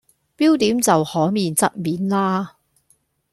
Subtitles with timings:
[0.35, 2.53] 標點就可免則免喇